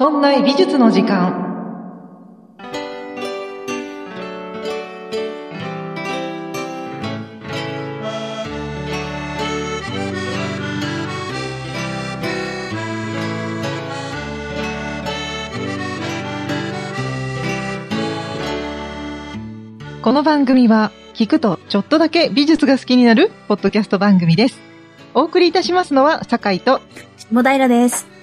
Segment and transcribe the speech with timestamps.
[0.00, 1.46] そんな美術の時間。
[20.00, 24.58] この番組は聞くとちょっとだけ美術が好きになるポッドキャスト番組です。
[25.12, 26.80] お送りいたしますのは酒井と
[27.18, 28.19] 下平です。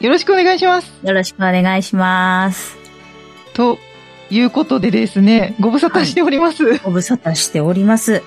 [0.00, 0.90] よろしくお願いします。
[1.02, 2.78] よろしくお願いします。
[3.52, 3.78] と
[4.30, 6.78] いうことでですね、ご無沙汰しております。
[6.78, 8.22] ご無沙汰しております。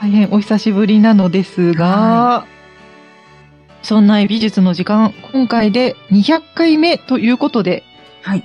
[0.00, 2.46] 大変お久しぶりなのですが、は
[3.82, 7.84] そんな美術の時間、今回で200回目ということで、
[8.22, 8.44] はい。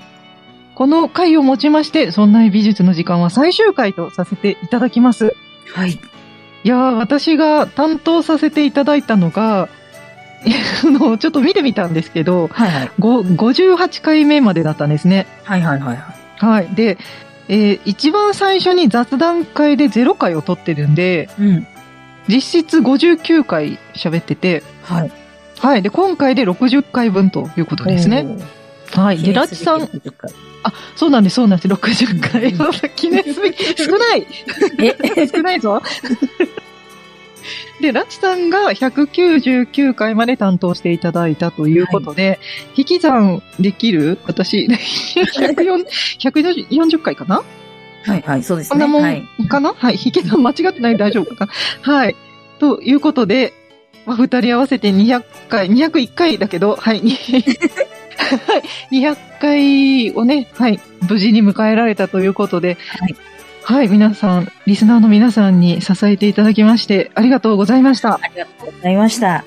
[0.76, 5.34] この回をもちまして、そんな美術の時間は最終回とさせていただきます。
[5.74, 5.92] はい。
[5.92, 9.70] いやー、私が担当させていただいたのが、
[10.86, 12.92] あの、ちょっと見てみたんですけど、はいはい。
[13.00, 15.26] ご58回目までだったんですね。
[15.44, 16.46] はいはいはいはい。
[16.46, 16.68] はい。
[16.76, 16.98] で、
[17.50, 21.68] えー一番最初に雑談会で0回を撮ってるんで、うん。
[22.28, 25.12] 実質59回喋ってて、はい。
[25.60, 25.82] はい。
[25.82, 28.26] で、今回で60回分ということですね。
[28.94, 29.22] はい。
[29.22, 29.90] で、ラッチさん、ん。
[30.64, 31.68] あ、そうなんです、そうなんです。
[31.68, 32.54] 60回。
[32.96, 33.64] 記念すべき。
[33.84, 34.28] 少ない
[34.80, 35.28] え？
[35.34, 35.82] 少ないぞ。
[37.82, 42.40] で、ラチさんが199回まで担当していただいたということで、
[42.78, 44.20] 引き算できる？
[44.26, 45.86] 私、104
[46.20, 47.44] 140回かな？
[48.06, 48.70] はいはい、そうですね。
[48.72, 49.28] こんなもはい。
[49.42, 49.74] んかな？
[49.74, 51.54] はい、引き算間違ってない大丈夫かな？
[51.94, 52.16] はい。
[52.60, 53.54] ということで、
[54.06, 57.18] まあ、二人合わせて200回、201回だけど、はい、に は
[58.92, 63.16] い、200回をね、はい、無事に迎えられたということで、はい。
[63.66, 68.16] はい、皆さん、リスナーの皆さんに支えていただきまして、ありがとうございました。
[68.16, 69.46] ありがとうございました。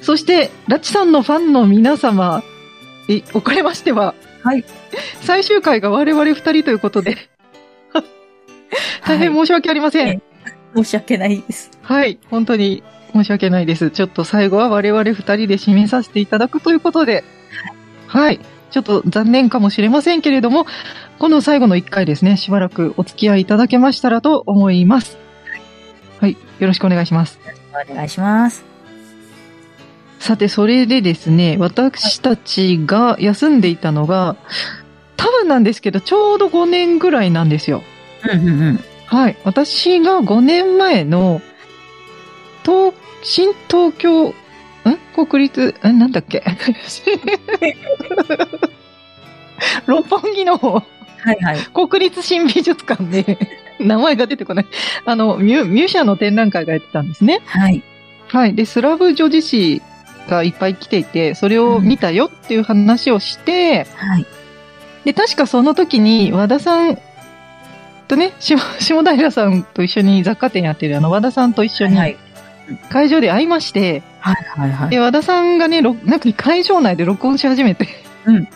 [0.00, 2.44] そして、ラッチさんのファンの皆様、
[3.08, 4.14] え、おかれましては、
[4.44, 4.64] はい。
[5.22, 7.16] 最終回が我々二人ということで、
[9.04, 10.08] 大変はい申し訳ありません。
[10.08, 10.20] え
[10.76, 11.70] 申し訳ないです。
[11.82, 13.90] はい、本当に申し訳ないです。
[13.90, 17.24] ちょっと最後は我々二人で締めさせていただくということで、
[18.06, 18.38] はい、
[18.70, 20.66] ちょっと残念かもしれませんけれども、
[21.18, 25.18] この最後の一回ですね、しばらくお付き合いいただけましたらと思います。
[26.20, 27.40] はい、よろしくお願いします。
[27.90, 28.64] お願いします。
[30.20, 34.36] さて、それでですね、私たちが休んでいたのが、
[35.16, 37.82] 多分なんですけど、ちょうど5年ぐらいなんですよ。
[38.32, 38.80] うんうんうん。
[39.06, 39.36] はい。
[39.44, 41.40] 私が5年前の、
[42.64, 42.92] 東、
[43.22, 44.34] 新東京、ん？
[45.26, 45.98] 国立、ん？
[45.98, 46.44] なんだっけ？
[49.86, 50.84] 六本木の
[51.28, 51.88] はいはい。
[51.88, 53.38] 国立新美術館で、
[53.78, 54.66] 名前が出てこない。
[55.04, 57.40] あの、ミュ、ミュシャの展覧会がやってたんですね。
[57.44, 57.82] はい。
[58.28, 58.54] はい。
[58.54, 59.82] で、スラブ女子誌
[60.28, 64.26] がいっぱい来ていて、それを見たよっていう話をして、はい。
[65.04, 66.98] で、確かその時に和田さん
[68.08, 72.16] とね、下 下平さんと一緒に雑貨店やってるあの和田さんと一緒にはい。
[72.90, 74.90] 会場で会いまして、はいはいはい。
[74.90, 77.88] で、和田さんがね、ろなんか会場内で録音し始めて、
[78.26, 78.48] うん。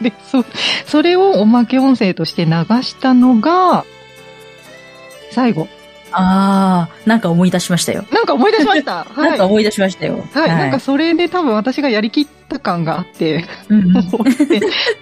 [0.00, 0.44] で、そ、
[0.86, 2.52] それをおまけ音声として流
[2.82, 3.84] したのが、
[5.30, 5.68] 最後。
[6.12, 8.04] あー、なんか思い出しましたよ。
[8.10, 9.04] なんか思い出しました。
[9.14, 9.30] はい。
[9.30, 10.24] なんか思い出しましたよ。
[10.32, 10.48] はい。
[10.48, 14.02] なんかそれで多分私がやりきった感があって、うん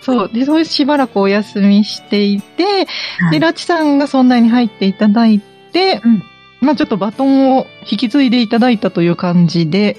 [0.02, 0.30] そう。
[0.30, 2.86] で、そうしばらくお休みしていて、はい
[3.32, 5.40] で、ラチさんがそんなに入っていただい
[5.72, 6.22] て、うん
[6.60, 9.96] まあちょっとバトンを引き継いでいただいたという感じで、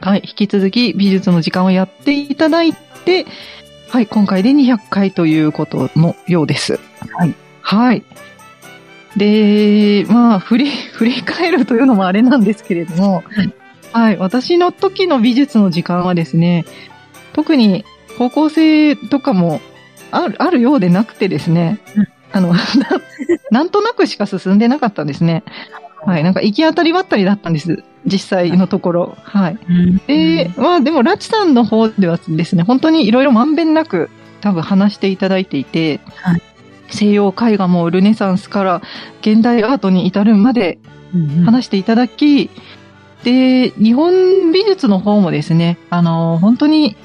[0.00, 3.26] はい、引き続き美術の時間をやっていただいて、
[3.90, 6.78] はい、今回で200回ということのようです。
[7.10, 7.34] はい。
[7.60, 8.04] はい。
[9.16, 13.52] で、まあ、振り、 振り返るというのもあれなんですけれども、はい
[13.92, 16.64] はい、私の時の美術の時間はですね、
[17.32, 17.84] 特に
[18.16, 19.60] 高校生とかも
[20.12, 22.60] ある、あるようでなくてですね、うんあのな、
[23.50, 25.42] なんとなくしか進んでなかったんですね。
[26.04, 27.82] はい、なんか行き当たりばったりだったんです。
[28.06, 29.16] 実際のところ。
[29.22, 29.58] はい。
[29.68, 34.10] うんで、まあでも、ラチさんの方ではですね、本当にいろいろまんべんなく
[34.40, 36.42] 多分話していただいていて、はい
[36.92, 38.82] 西洋絵画もルネサンスから
[39.20, 40.80] 現代アートに至るまで
[41.14, 42.50] うんうん話していただき、
[43.22, 46.96] で、日本美術の方もですね、あの、本当に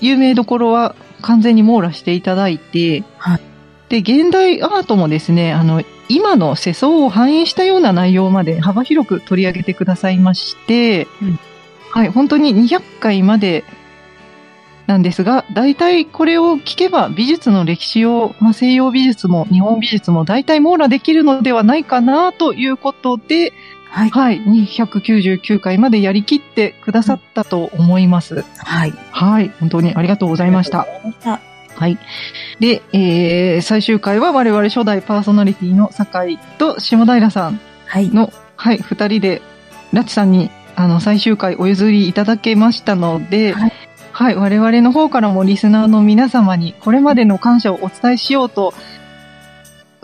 [0.00, 3.40] 有名どころは完全に網羅していただいて、はい
[3.88, 11.38] で、現代アートもですね、あの、今の世相を反映したような内容まで幅広く取り上げてくださいまして、うん
[11.94, 13.64] はい、本当に200回まで
[14.86, 23.52] なんですが、大体これを聞けば美術の歴史を、まあ、西洋美術も日本美術も大体網羅できるのではないかなということで、
[23.88, 24.10] はい。
[24.10, 28.44] はい、299回までやりきってくださったと思います。
[28.58, 28.92] はい。
[29.12, 30.80] はい、本当にありがとうございました。
[30.80, 31.98] ありがとうございましはい。
[32.60, 37.64] で、えー、最終回は我々初代パーソナリティの酒井と下平さんた。
[37.86, 38.08] はい。
[38.08, 39.42] の、はい、二人で、
[39.92, 43.72] ラチさんに、あの、最終回お譲りいただけましたので、はい
[44.14, 48.72] はい、我々の方からもリスナーの皆様に、これまでの感謝をお伝えしようと、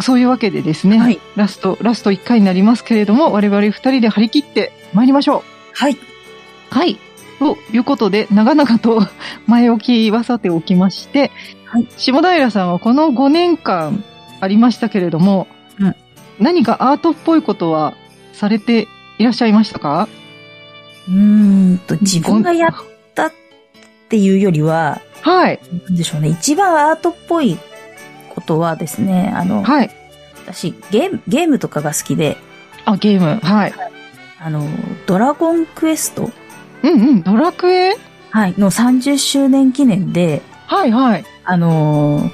[0.01, 1.21] そういうわけでですね、はい。
[1.37, 5.45] ラスト、ラスト1回になりますけれども、我々二人で張り切って参りましょ
[5.75, 5.93] はい。
[5.93, 5.97] う。
[6.71, 6.99] はい。
[7.39, 9.07] ということで、長々と
[9.47, 11.31] 前置きはさておきまして、
[11.71, 14.03] はい下平さんはこの5年間
[14.41, 15.47] ありましたけれども、
[15.79, 15.95] うん
[16.41, 17.95] 何かアートっぽいことは
[18.33, 18.89] されて
[19.19, 20.09] いらっしゃいましたか？
[21.07, 22.75] うーんと、自分がやっ
[23.15, 23.33] たっ
[24.09, 25.61] ていうよりは、はい。
[25.87, 26.29] なんでしょうね。
[26.31, 27.59] 一番アートっぽい
[28.31, 29.91] ことはですね、あの、はい。
[30.47, 32.39] 私、ゲーム、ゲームとかが好きで、
[32.87, 33.39] あ、ゲーム。
[33.43, 33.75] はい。
[34.39, 34.67] あの、
[35.07, 36.31] ドラゴンクエスト、
[36.83, 37.23] うんうん。
[37.23, 37.99] ドラクエ？
[38.31, 41.25] はい、の30周年記念で、はいはい。
[41.51, 42.31] あのー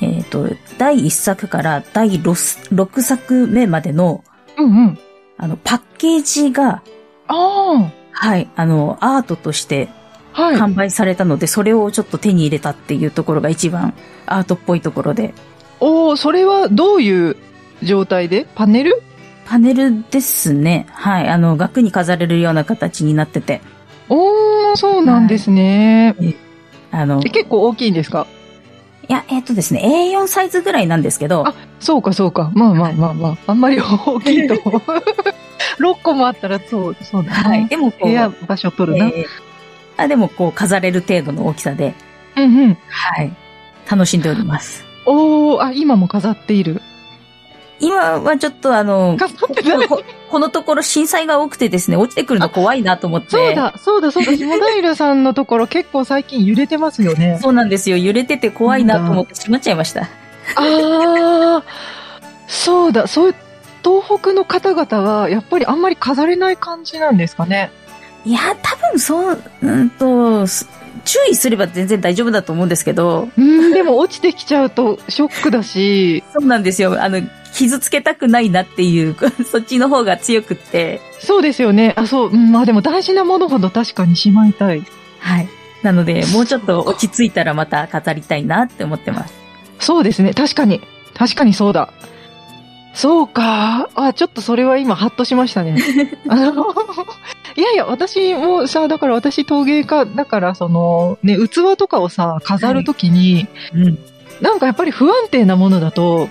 [0.00, 4.22] えっ、と、第1作から第 6, 6作目までの、
[4.56, 4.98] うんうん。
[5.36, 6.82] あの、パッケージが、
[7.26, 9.88] あはい、あの、アートとして
[10.34, 10.42] あ。
[10.42, 10.56] はい。
[10.56, 13.94] 販売されたので、それをちょっと手に入れたっていうところが一番
[14.26, 15.34] アートっぽいところで、
[15.80, 17.36] おー、それはどういう
[17.82, 18.46] 状態で？
[18.54, 19.02] パネル？
[19.46, 20.86] パネルですね。
[20.90, 23.60] はい、あの、額に飾れるような形になってて、
[24.08, 26.14] おー、そうなんですね。
[26.90, 28.26] あの、え結構大きいんですか？
[29.08, 32.50] いや、えっ、とですね、A4 サイズぐらいなんですけど、あそうかそうか。
[32.54, 33.38] まあまあまあまあ。
[33.46, 34.54] あんまり大きいと。
[35.80, 37.62] 6個もあったらそう、そうだはい。
[37.62, 37.68] ね。
[37.70, 39.06] でもこう、部屋場所取るな。
[39.06, 39.24] えー
[40.00, 41.92] あでもこう、飾れる程度の大きさで、
[42.36, 42.78] うんうん。
[42.88, 43.32] はい。
[43.90, 44.84] 楽しんでおります。
[45.06, 46.80] おー、あ、今も飾っている。
[47.80, 49.16] 今はちょっとあの。
[49.88, 53.30] ここのところ震災が多くてですね、落ちてくるの怖いなと思って。
[53.30, 54.36] そうだ、そうだ、そうだ。
[54.36, 57.38] 下平さんのところ結構最近揺れてますよね。
[57.40, 57.96] そうなんですよ。
[57.96, 60.02] 揺れてて怖いなと思ってしまっちゃいました。
[60.02, 60.06] あ
[60.56, 61.62] あ、
[62.46, 63.34] そうだ、そう
[63.82, 67.70] 東北の方々は、やっぱりあんまり飾れない感じなんですかね。
[68.24, 70.68] いや、多分そう、うんと、す
[71.04, 77.02] 注意すれば全然大丈夫だと思うんですけど、うん、でも落ちてきちゃうとショックだし、そうなんですよ。
[77.02, 77.22] あの、
[77.54, 79.16] 傷つけたくないなっていう、
[79.50, 81.94] そっちの方が強くって、そうですよね。
[81.96, 84.82] あ、そう、うん、まあでも大事なものほど確かにしまいたい。
[85.18, 85.48] はい。
[85.82, 89.34] なので、もうちょっと落ち着いたらまた飾りたいなって思ってます。
[89.80, 90.34] そうですね。
[90.34, 90.80] 確かに。
[91.14, 91.90] 確かにそうだ。
[92.94, 93.88] そうか。
[93.94, 95.76] あ、ちょっとそれは今、ハッとしましたね。
[96.28, 96.74] あの、
[97.56, 103.98] いやいや、私もさ、だから私陶芸家だから、その、ね、器とかをさ、飾るときに、うん。
[104.40, 106.28] なんかやっぱり不安定なものだと、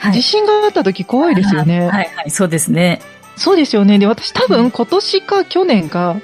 [0.00, 0.12] はい。
[0.14, 1.80] 地震があった時怖いですよね。
[1.80, 3.00] はいはい、そうですね。
[3.36, 3.98] そうですよね。
[3.98, 6.16] で、私多分今年か去年か、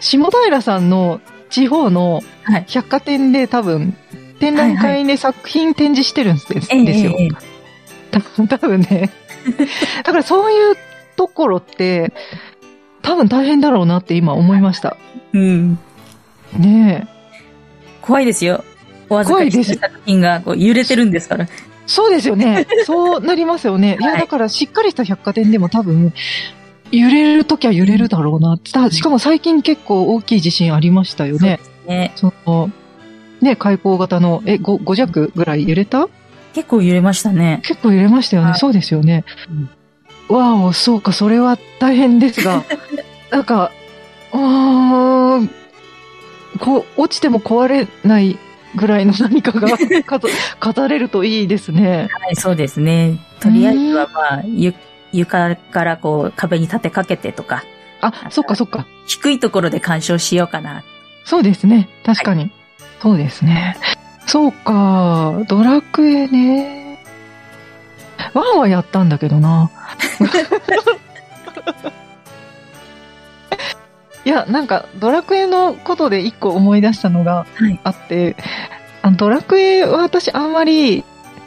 [0.00, 2.64] 下平さんの地方のはい。
[2.68, 3.96] 百貨店で多分、
[4.38, 7.16] 展覧会で作品展示してるんです,、ええですよ。
[8.48, 9.10] 多分ね。
[10.04, 10.76] だからそういう
[11.16, 12.12] ところって、
[13.02, 14.96] 多分大変だろうなって今思いました。
[15.32, 15.78] うん。
[16.56, 17.16] ねえ。
[18.00, 18.64] 怖いですよ。
[19.08, 21.46] お預かりした作品がこう揺れてるんですから。
[21.86, 22.66] そうですよね。
[22.84, 23.96] そうなりますよね。
[24.00, 26.12] いや、はいだからしっかりした百貨店でも多分、
[26.92, 28.58] 揺れるときは揺れるだろうな。
[28.58, 31.58] たしかも最近結構大きい地震ありましたよね。
[31.86, 32.12] ね。
[32.16, 32.70] その、
[33.40, 36.08] ね、開口型の、え、5, 5弱ぐらい揺れた？
[36.54, 37.60] 結構揺れましたね。
[37.64, 38.50] 結構揺れましたよね。
[38.50, 39.24] はいそうですよね。
[40.28, 42.64] わお、そうか、それは大変ですが、
[43.30, 43.70] なんか、
[44.32, 45.50] うーん、
[46.58, 48.38] こう、落ちても壊れない
[48.76, 50.30] ぐらいの何かが飾
[50.60, 52.08] 飾 れるといいですね。
[52.20, 53.18] はい、そうですね。
[53.40, 54.74] とりあえずはまあ、ゆ
[55.12, 57.64] 床からこう壁に立てかけてとか、
[58.00, 58.86] あ、そっかそっか。
[59.06, 60.84] 低いところで鑑賞しようかな。
[61.24, 61.88] そうですね。
[62.04, 62.50] 確かに。
[63.00, 63.76] そうですね。
[64.26, 66.98] そうか、ドラクエね。
[68.34, 69.70] ワンはやったんだけどな。
[74.26, 78.36] いや、なんか、ドラクエのことで一個思い出したのがはいあって、
[79.02, 81.04] あのドラクエは私あんまり、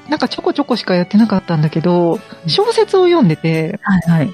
[0.08, 4.34] なんかちょこちょこしかやってなかったんだけど、小説を読んでて、はいはい。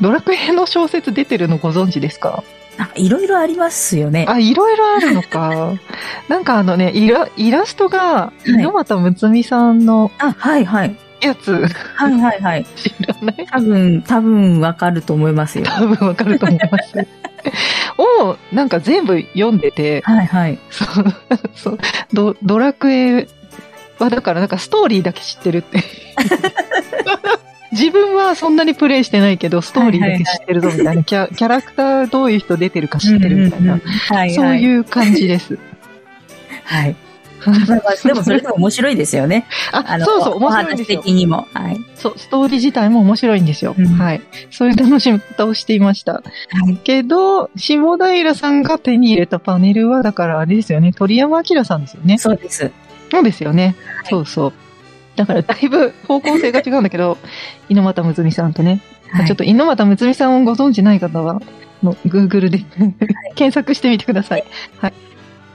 [0.00, 2.42] ドラクエの小説出てるのご存知ですか？
[2.96, 4.26] いろいろありますよね。
[4.28, 5.74] あ、いろいろあるのか。
[6.28, 10.96] なんかあのね、イライラストが、い猪俣睦美さんのあ、はいはい。
[11.20, 12.64] やつ、はいはいはい。
[12.76, 13.46] 知らない？
[13.46, 15.64] 多分、多分わかると思いますよ。
[15.66, 17.06] 多分わかると思います。
[17.98, 20.58] を、なんか全部読んでて、はいはい。
[20.70, 20.88] そう、
[21.54, 21.78] そう、
[22.12, 23.28] ドドラクエ
[23.98, 25.82] はだからなんかストーリーだけ知ってるって。
[27.72, 34.34] 自分はそんなにプレイしてないけど、ストーリーだけ知ってるぞみたいな、キャキャラクターどういう人出てるか知ってるみたいな、はいはい。
[34.34, 35.56] そういう感じです。
[36.64, 36.96] はい。
[38.04, 39.46] でもそれでも面白いですよね。
[39.72, 41.02] あそうそう、面白いんですよ。
[41.02, 41.46] 的にも。
[41.52, 41.80] はい。
[41.94, 43.74] そう、ストーリー自体も面白いんですよ。
[43.78, 44.20] うんはい。
[44.50, 46.12] そういう楽しみ方をしていました。
[46.12, 46.22] は
[46.70, 46.76] い。
[46.76, 52.18] けど、下平さんが手に入れたパネルは、だからあれですよね、鳥山明さんですよね。
[52.18, 52.70] そうです。
[53.10, 53.74] そうですよね。
[53.96, 54.52] はいそうそう。
[55.16, 57.18] だからだいぶ方向性が違うんだけど、
[57.68, 58.80] 猪俣睦美さんとね、
[59.10, 61.42] はいちょっと猪俣睦美さんをご存知ない方は、
[61.82, 62.58] の Google で
[63.34, 64.44] 検索してみてください。
[64.78, 64.92] はい。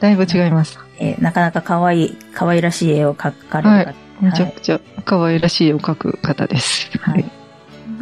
[0.06, 0.78] だいぶ違います。
[1.00, 3.94] えーなかなか可愛い、可愛らしい絵を描かれるはい方。
[4.22, 6.90] めちゃくちゃ可愛らしい絵を描く方です。
[7.00, 7.26] はい。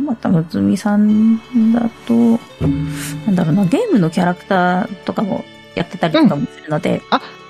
[0.06, 1.38] またむつみさん
[1.74, 2.14] だと、
[3.26, 5.46] なんだろうな、ゲームのキャラクターとかも
[5.76, 7.02] やってたりとかもするので、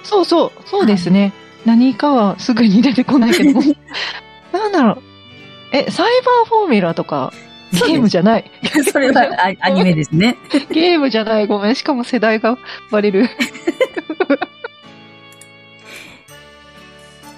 [0.04, 1.34] そうそう、そうですね。
[1.66, 3.62] 何かはすぐに出てこないけども。
[4.54, 5.02] なんだろう。
[5.72, 7.34] え、サイバーフォーミュラとか、
[7.74, 8.50] ゲームじゃない。
[8.92, 10.38] それはアアニメですね。
[10.72, 11.48] ゲームじゃない。
[11.48, 11.76] ごめん。
[11.76, 12.58] しかも世代が
[12.92, 13.28] バレる。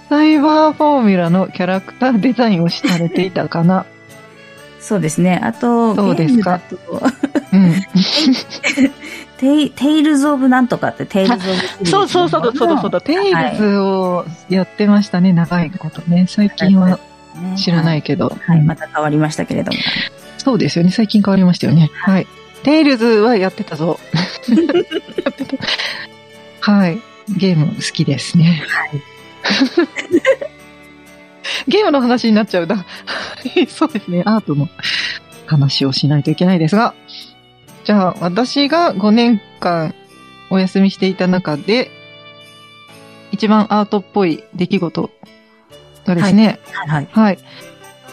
[0.09, 3.85] サイバーフォーミュラのキャラクターデザインをされていたかな。
[4.79, 5.41] そうですね。
[5.41, 6.61] あと、そうですか
[7.51, 7.73] うん。
[9.37, 13.01] テイ、テイルズ・オブ・なんとかって、テイルズ・オブそうそうそうだ、そうだ、そうだ。
[13.01, 16.27] テイルズをやってましたね、長いことね。
[16.29, 16.99] 最近は
[17.35, 18.29] ね知らないけど。
[18.29, 19.77] はい、また変わりましたけれども。
[20.45, 20.91] そうですよね。
[20.91, 21.89] 最近変わりましたよね。
[21.91, 22.27] はい。
[22.61, 23.99] テイルズはやってたぞ。
[24.47, 25.57] やってた
[26.59, 27.01] はい。
[27.35, 28.63] ゲーム好きですね。
[28.67, 29.01] はい。
[31.67, 32.85] ゲームの話になっちゃうな。
[33.67, 34.21] そうですね。
[34.27, 34.69] アートの
[35.47, 36.93] 話をしないといけないですが。
[37.83, 39.95] じゃあ、私が5年間
[40.51, 41.89] お休みしていた中で、
[43.31, 45.09] 一番アートっぽい出来事
[46.05, 46.87] がですね、はい。
[46.87, 47.07] はい。
[47.11, 47.39] はい。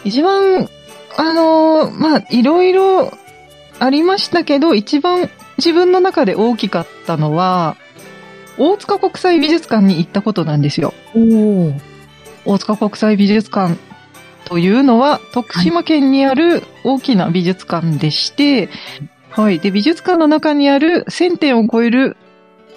[0.05, 0.67] 一番、
[1.17, 3.13] あのーまあ、いろいろ
[3.79, 7.77] ありましたけど、一番自分の中で大きかったのは、
[8.59, 10.95] 大塚国際美術館に行ったことなんですよ。
[12.45, 13.77] 大塚国際美術館
[14.45, 18.69] というのは、徳島県にある大きな美術館でして、
[19.31, 19.59] はい。
[19.59, 22.17] で、美術館の中にある1000点を超える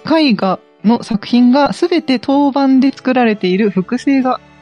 [0.06, 4.55] 絵画の作品が全て当番で作られている複製画うん。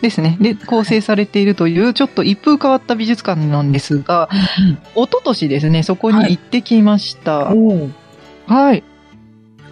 [0.00, 0.36] ですね。
[0.40, 4.28] で、構成されているという、ちょっと一風変わった美術館なんですが、
[4.94, 7.52] 一昨年ですね、そこに行ってきました。
[7.52, 7.90] おー
[8.46, 8.82] はい。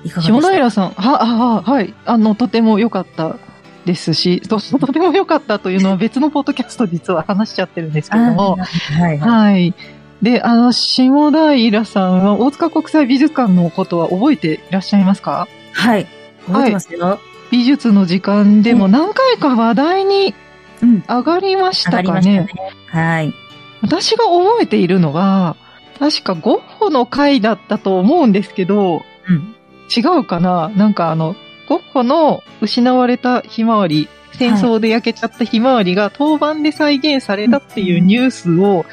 [0.05, 1.95] いかがさん、は、あ、はい。
[2.05, 3.37] あの、とても良かった
[3.85, 9.19] ですし、と とても良かったというのは別のポッドキャスト実は話しちゃってるんですけども、はい。
[9.19, 9.53] はい。
[9.53, 9.75] はい。
[10.23, 15.49] で、あの、下平さんは大塚国際美術館のことは覚えていらっしゃいますか？
[15.73, 16.07] はい。
[16.47, 17.21] 覚えてますよ。
[17.55, 20.35] 美術の時間でも何回か話題に
[20.83, 21.05] うん。
[21.09, 22.49] 上がりましたかね。。
[22.89, 23.33] はい。
[23.81, 25.55] 私が覚えているのは、
[26.01, 29.55] 確かゴッホの回だったと思うんですけど、うん。
[29.97, 30.69] 違うかな？
[30.71, 31.37] なんかあの、
[31.69, 38.85] ゴッホの失われたひまわり、戦争で焼けちゃったひまわりが当番で再現されたっていうニュースを、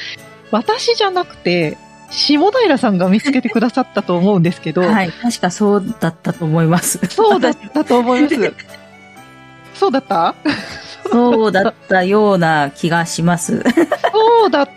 [0.52, 1.80] 私じゃなくて、
[2.12, 5.12] 下平さんが見つけてくださったと思うんですけど、はい。
[5.12, 7.00] 確かそうだったと思います。
[7.08, 8.36] そうだったと思います。
[9.76, 10.36] そうだった？
[11.12, 13.64] そうだったような気がします。
[14.12, 14.72] そうだった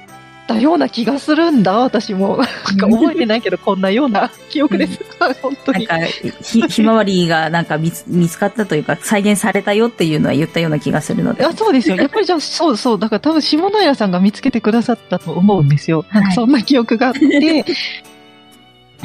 [0.60, 2.36] ような気がするんだ、私も。
[2.68, 4.98] なんか覚えてないけど、こんなような 記憶です。
[5.40, 5.86] 本当に。
[5.86, 6.06] なんか、
[6.42, 11.44] ひ、 ひまわりがなんか見つ見つかったというか、再現されたよっていうのは言ったような気がするので。
[11.44, 11.96] あそうですよ。
[11.96, 12.98] やっぱりじゃあ、そうそう。
[12.98, 16.04] だから多分、下平さんが見つけてくださったと思うんですよ。
[16.12, 17.64] なんかそんな記憶があって。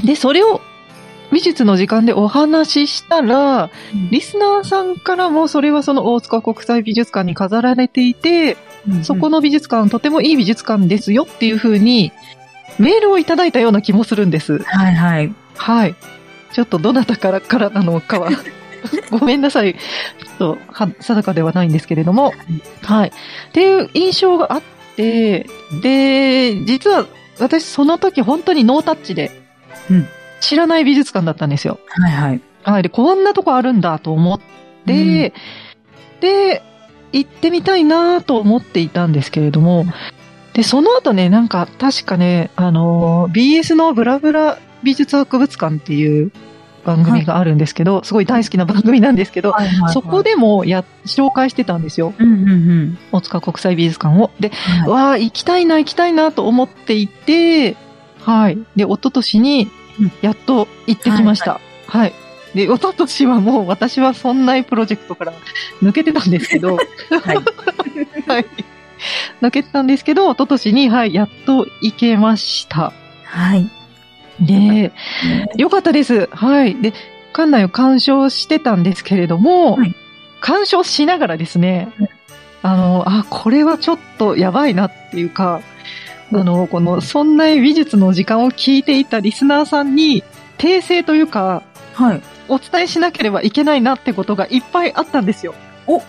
[0.04, 0.62] で、それを
[1.32, 3.70] 美術の時間でお話ししたら、
[4.12, 8.58] リスナーさんからもそれはその大塚国際美術館に飾られていて、
[9.04, 12.12] そこの、の美術館とてもいい美術館ですよっていう風に
[12.80, 14.60] メールをいただいたような気もするんです。
[14.60, 15.34] はいはい。
[15.56, 15.96] はい。
[16.54, 18.30] ちょっとどなたからからなのかは、
[19.12, 19.74] ごめんなさい。
[19.74, 22.34] ちょっとは定かではないんですけれども、
[22.84, 23.10] はい。
[23.10, 23.12] っ
[23.52, 24.62] ていう印象があっ
[24.96, 25.46] て、
[25.82, 27.06] で、実は
[27.40, 29.32] 私その時本当にノータッチで
[29.90, 30.08] うん、
[30.40, 31.80] 知らない美術館だったんですよ。
[31.88, 32.42] はいはい。
[32.64, 32.84] はい。
[32.84, 34.40] で、こんなとこあるんだと思っ
[34.86, 35.34] て、
[36.22, 36.62] で、
[37.12, 39.86] 行ってみたいなと思っていたんですけれども、
[40.54, 46.32] で、その後ね、なんか確かね、あのー、BS のブラブラ美術博物館っていう
[46.86, 52.14] 番組があるんですけど、すごい大好きな番組なんですけど、はいはいはいそこ、でもや、紹介してたんですよ。
[52.18, 52.98] うんうんうん。
[53.12, 54.32] 大塚国際美術館を。
[54.40, 57.76] で、はいわあ、行きたいな、行きたいなと思っていて、
[58.22, 58.58] はい。
[58.76, 59.72] で、一昨年にうん、
[60.22, 61.60] やっと行ってきました。
[61.88, 62.14] はい。
[62.54, 65.34] で、一昨年はもう私はそんなプロジェクトから
[65.82, 67.38] 抜けてたんですけど、はい。
[68.28, 68.46] はい。
[69.42, 72.94] 抜けてたんですけど、一昨年に、はい、やっと行けました。
[73.24, 73.70] はい。
[74.40, 74.92] で、
[75.58, 76.28] よかったです。
[76.32, 76.76] はい。
[76.76, 76.94] で、
[77.34, 79.96] 館内を鑑賞してたんですけれども、はい
[80.42, 82.10] 鑑賞しながらですね、はい
[82.62, 85.62] あの、あ、これはちょっとやばいなっていうか、
[86.32, 90.24] あうんの、この、そんな美術の時間を聞いていたリスナーさんに、
[90.58, 92.22] 訂正というか、はい。
[92.48, 95.54] お伝えしなければいけないなってことがいっぱいあったんですよ。
[95.88, 96.06] おこ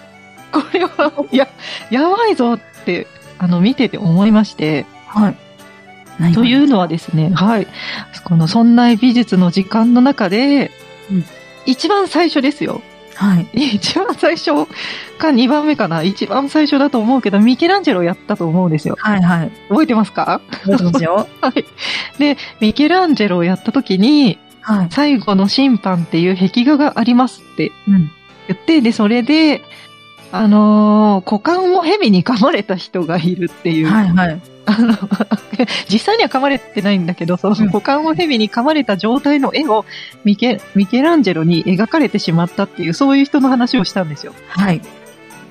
[0.73, 1.49] れは、や、
[1.91, 3.07] やばいぞって、
[3.39, 5.37] あの、見てて思いまして、はい。
[6.19, 7.67] 何というのはですね、はい。
[8.25, 10.71] この、そんな美術の時間の中で、
[11.11, 11.25] うん
[11.67, 12.81] 一番最初ですよ。
[13.21, 13.49] はい。
[13.77, 14.53] 一番最初
[15.19, 16.03] か二番目かな？
[16.03, 18.97] 一番最初だと思うけど、ミケランジェロやったと思うんですよ。
[18.99, 19.23] はい。
[19.23, 19.53] はい。
[19.69, 20.41] 覚えてますか？
[20.63, 21.29] 覚えてますよ。
[21.43, 21.65] はい。
[22.19, 24.87] で、ミケランジェロをやった時に、はい。
[24.91, 28.11] 最後の審判っていう壁画がありますってうん。
[28.49, 29.63] 言って、で、それで、
[30.33, 33.89] あのー股間を蛇に噛まれた人がいるっていう。
[33.89, 34.09] はい。
[34.09, 34.41] はい。
[34.67, 34.95] あの、
[35.89, 39.85] 実際には噛まれてないんだけど、そのうん股間を蛇に噛まれた状態の絵を
[40.25, 44.35] ミケ、ミケランジェロに描かれてしまったっていう、そういう人の話をしたんですよ。
[44.49, 44.81] はい。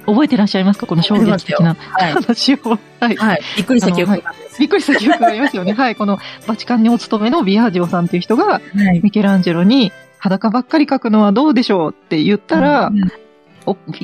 [0.05, 0.87] 覚えてらっしゃいますか？
[0.87, 2.13] この衝撃的なはい。
[2.13, 2.57] 話を。
[2.99, 3.15] はい。
[3.15, 3.41] はい。
[3.57, 5.73] びっくりした記憶があびっくりした記憶がありますよね。
[5.73, 5.95] はい。
[5.95, 8.61] このバチカンにお勤めのビアージオさんっていう人が。
[9.03, 13.05] ミケランジェロに裸ばっかり描くのはどうでしょうって言ったら、うんお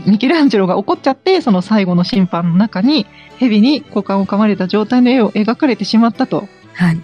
[0.06, 3.06] ミケランジェロが怒っちゃって、その最後の審判の中に、
[3.38, 6.48] 蛇に股間を噛まれた状態の絵を描かれてしまったと。
[6.74, 7.00] はい。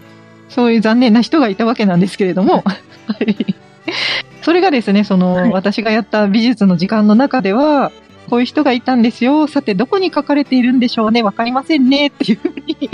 [0.49, 2.63] そういう残念な人がいたわけなんですけれども、
[3.07, 3.55] はい
[4.41, 7.91] それがですね、その、はい私がやった美術の時間の中では、
[8.29, 9.47] こういう人がいたんですよ。
[9.47, 11.21] さて、どこに書かれているんでしょうね。
[11.21, 12.07] わかりませんね。
[12.07, 12.89] っていうふうに、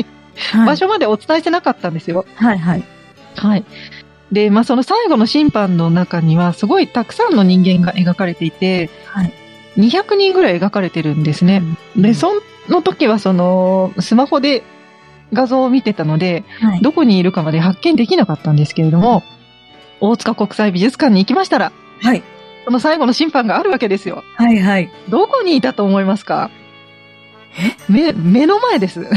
[0.52, 0.66] はい。
[0.66, 2.26] 場所までお伝えしてなかったんですよ。
[2.36, 2.58] はい。
[2.58, 2.84] はい。
[3.36, 3.64] はい。
[4.32, 9.34] で、まあ、その最後の審判の中には、すごいたくさんの人間が描かれていて、はい。
[9.78, 11.62] 200人ぐらい描かれてるんですね。
[11.96, 14.64] で、その時はその、スマホで
[15.34, 16.82] 画像を見てたので、はい。
[16.82, 19.24] どこにいるかまで発見できなかったんですけれども、
[20.00, 22.24] 大塚国際美術館に行きましたら、はい。
[22.66, 24.24] その最後の審判があるわけですよ。
[24.36, 24.60] はい。
[24.60, 24.92] はい。
[25.10, 26.52] どこにいたと思いますか？
[27.90, 29.08] 目、目の前です。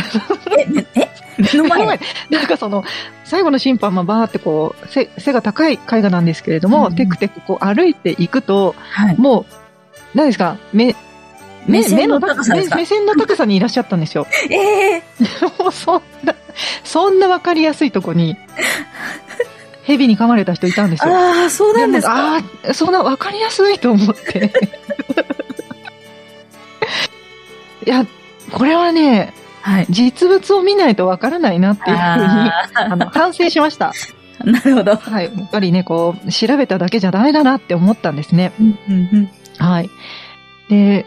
[0.56, 1.08] え、ねえ？
[1.38, 2.00] 目の前？
[2.30, 2.84] なんかその、
[3.24, 9.16] 最後の審判はバーってこう、背背が高い絵画なんですけれども、うんテクテクこう歩いていくと、はい。
[9.18, 9.46] もう、
[10.14, 10.56] 何ですか？
[10.72, 10.94] 目、
[11.66, 14.26] 目線の高さ目目線の高さにいらっしゃったんですよ。
[14.50, 15.02] ええ
[15.62, 16.34] もうそんな、
[16.84, 18.36] そんなわかりやすいとこに、
[19.84, 21.14] 蛇に噛まれた人いたんですよ。
[21.14, 22.14] ああ、そうなんですか？
[22.14, 24.52] もああ、そんなわかりやすいと思って。
[27.86, 28.04] いや、
[28.52, 29.86] これはね、はい。
[29.90, 33.92] 実物を見ないとわからないなっていうふうに、ああの、反省しました。
[34.42, 34.96] ーなるほど。
[34.96, 35.24] はい。
[35.26, 38.52] やっぱりね、こう、調べただけじゃダメだなって思ったんですね。
[38.58, 39.90] うんうんうんはい。
[40.68, 41.06] で、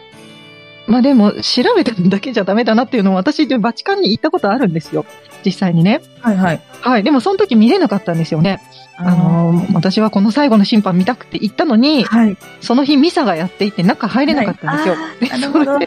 [0.86, 5.06] まあでも、調べただけじゃダメだなっていうのを私、バチカンに行ったことあるんですよ。
[5.44, 6.00] 実際にね。
[6.20, 6.60] はいはい。
[6.80, 7.02] はい。
[7.02, 8.60] でも、その時見れなかったんですよね。
[8.96, 12.36] あの、私はこの最後の審判見たくて行ったのに、はい。
[12.60, 14.94] その日ミサがやっていて中入れなかったんですよ。
[14.94, 15.78] はいなるほど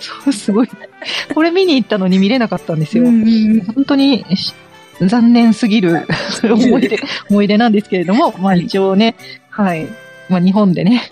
[0.00, 0.68] そう、すごい。
[1.34, 3.04] これ見に行ったのに見れなかったんですよ。
[3.04, 4.54] 本当にし
[5.06, 6.06] 残念すぎる
[6.42, 9.16] 思い出、思い出なんですけれども、まあ一応ね、
[9.50, 9.86] はい。
[10.28, 11.02] まあ日本でね、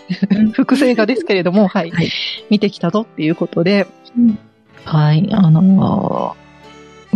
[0.52, 1.90] 複製画ですけれども、はい。
[1.90, 2.10] はい
[2.48, 4.38] 見てきたぞっていうことで、うん
[4.84, 5.28] はい。
[5.32, 6.46] あのー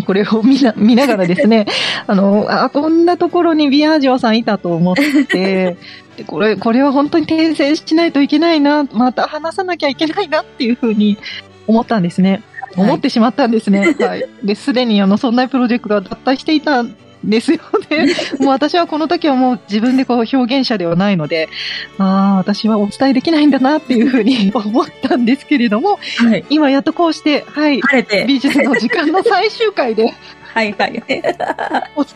[0.07, 1.67] これを見な、見ながらですね、
[2.07, 5.77] あの、あ、こんなところにビアージョさんいたと思って、
[6.17, 11.19] でこれ、これは本当に訂正しないといけないな、また話さなきゃいけないなっていうふうに
[11.67, 12.43] 思ったんですね。
[12.77, 13.95] 思ってしまったんですね。
[13.99, 14.25] はい。
[14.43, 17.59] で、すでにあの、そんなプロジェクトは脱退していたんですよ
[17.91, 18.07] ね。
[18.41, 21.49] もう私はこの時はもう自分でこう表現者ではないので、
[21.99, 26.45] ああ、私はお伝えできないんだなっていうふうに 思ったんですけれども、はい。
[26.49, 27.81] 今やっとこうして、はい。
[27.81, 28.25] 晴れて。
[28.27, 30.15] 美術の時間の最終回で
[30.55, 31.03] はい はい。
[31.97, 32.15] お伝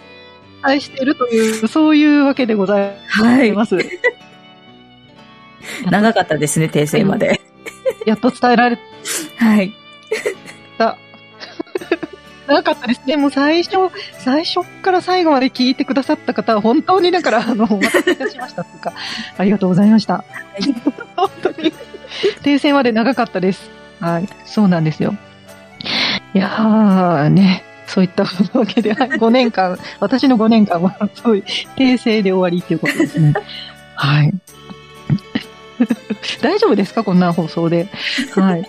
[0.77, 3.53] えしているという、そういうわけでございはい。
[3.53, 3.79] ます。
[5.91, 7.41] 長かったですね、訂正まで。
[8.07, 8.79] やっと伝えられ
[9.37, 9.73] はい。
[12.47, 12.53] た。
[12.53, 13.17] 長かったですね。
[13.17, 13.77] もう最初、
[14.19, 18.93] 最初から最後まで聞いてくださった方は本当にだから、あの、お待たせいたしましたというか、
[19.39, 20.25] ありがとうございました。
[21.17, 21.73] 本当に、
[22.43, 23.71] 訂正まで長かったです。
[24.01, 24.29] はい。
[24.45, 25.15] そうなんですよ。
[26.35, 27.65] いやー、ね。
[27.87, 31.45] そういったわけで、はい5年間、私の5年間は、そういう、
[31.77, 33.35] 訂正で終わりっていうことですね。
[33.95, 34.33] はい。
[36.41, 37.05] 大丈夫ですか？
[37.05, 37.89] こんな放送で。
[38.35, 38.69] はい。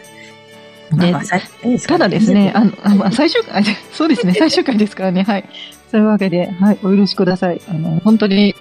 [0.92, 5.46] でまあまあ最初ですからただですね、 あの、あまあ、最終回、あ そうですね、最終回ですからね、はい。
[5.92, 7.62] そういうわけで、はい、お許しください。
[7.70, 8.56] あの、本当に、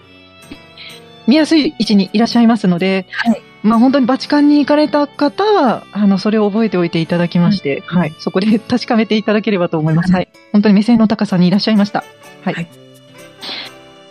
[1.27, 8.13] 見やすい位置にいらっしゃいますので、はいまあ本当にバチカンに行かれた方は、あの、それを覚えておいていただきまして、はい。
[8.19, 10.13] そこで 確かめていただければと思います。
[10.13, 10.29] はい。
[10.53, 12.05] 本当に目線の高さにいらっしゃいました。
[12.45, 12.55] はい。
[12.55, 12.69] はい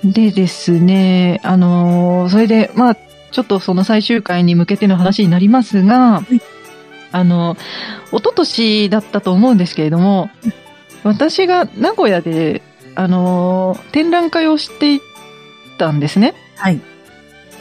[0.04, 2.98] でですね、あのーそれで、まあ、
[3.32, 6.42] ちょっとその最終回に向けての話になりますが、い
[7.14, 7.56] あの、
[8.08, 10.30] 一昨年だったと思うんですけれども、
[11.04, 12.62] 私が名古屋で、
[12.96, 15.02] あのー展覧会をしてい
[15.78, 16.34] たんですね。
[16.56, 16.82] はい。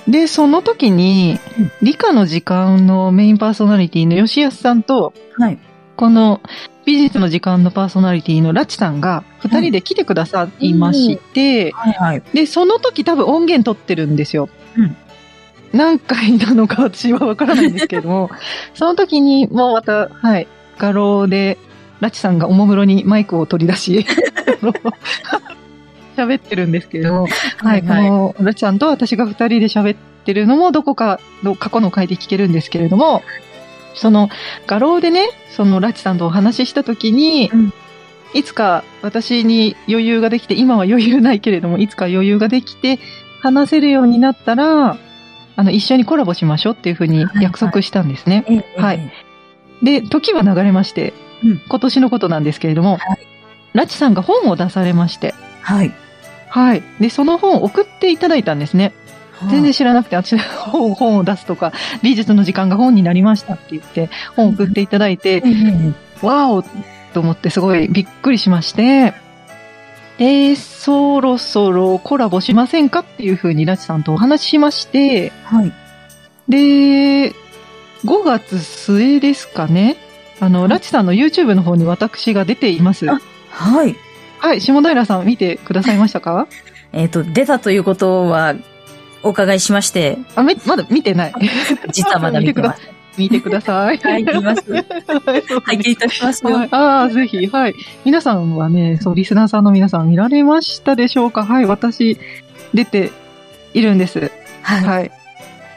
[0.09, 5.59] で、その時にうん、理科の時間のメインパーソナリティの吉安さんと、はい。
[5.97, 6.41] この
[6.87, 11.93] 美術の時間のパーソナリティのラチさんが二人で来てくださいまして、はい。
[11.93, 12.23] はい。
[12.33, 14.49] で、その時多分音源取ってるんですよ。
[14.79, 14.97] うん
[15.73, 18.31] 何回なのか私はわからないんですけれども、
[18.75, 20.47] その時にもうまた、はい、
[20.79, 21.59] 画廊で、
[22.01, 24.07] ラチさんがおもむろにマイクを取り出し、
[26.17, 27.27] 喋ってるんですけれども、
[27.59, 33.23] はい、このラチさんと私が二人で喋ってるのもどこかの過去の回で聞けるんですけれども、
[33.95, 34.31] その
[34.67, 37.73] 画廊でね、そのラチさんとお話しした時に、うん。
[38.35, 42.99] いつか私に余裕ができて、今は余裕ないけれども、いつか余裕ができて、
[43.43, 44.97] 話せるようになったら、
[45.57, 48.45] あの、一緒にコラボしましょうっていうふうに約束したんですね。
[48.49, 49.13] ええはい。
[49.83, 51.13] で、時は流れまして、
[51.45, 53.33] うん今年のことなんですけれども、はい
[53.73, 55.93] ラチさんが本を出されまして、はい。
[56.49, 56.83] はい。
[57.01, 58.93] で、その本を送っていただいたんですね。
[59.51, 66.63] 全然知らなくて、私本本を出すとか、美術の時間が本になりましたって言って、本を送っていただいて、ええわーお
[67.15, 69.15] と思ってすごいびっくりしまして、
[70.19, 75.73] で、そろそろコラボしませんかっていうふうにラチさんとお話ししまして、はい。
[76.49, 77.35] で、5
[78.25, 79.97] 月末ですかね。
[80.41, 83.09] あの、ラチさんの YouTube の方に私が出ています。
[83.11, 83.19] あ
[83.51, 83.97] はい。
[84.39, 86.49] はい、下平さん見てくださいましたか？
[86.93, 88.55] えっ、と、出たということは、
[89.23, 91.33] お伺いしまして、あ、めまだ見てない。
[91.93, 92.83] 実はまだ見てます。
[93.17, 93.99] 見てください。
[94.03, 94.63] はい、見ます。
[95.65, 96.57] 拝見いたしますよ。
[96.57, 97.75] はい、ああ、ぜひ、はい。
[98.05, 101.45] 皆さんはね、そう、リスナーさんの皆さん見られましたでしょうか？
[101.45, 102.19] はい、私、
[102.75, 103.13] 出て
[103.75, 104.31] いるんです。
[104.63, 104.85] はい。
[104.85, 105.11] はい。